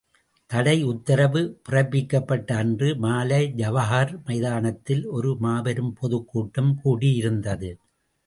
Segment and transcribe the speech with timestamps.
[0.49, 7.69] தடை உத்தரவு பிறப்பிக்கப்பட்ட அன்று மாலை ஜவஹர் மைதானத்தில் ஒரு மாபெரும் பொதுக் கூட்டம் கூடியிருந்தது.